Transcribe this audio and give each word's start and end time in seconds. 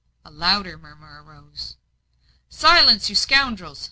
A 0.25 0.31
louder 0.31 0.79
murmur 0.79 1.21
rose. 1.21 1.75
"Silence, 2.49 3.07
you 3.07 3.13
scoundrels!" 3.15 3.79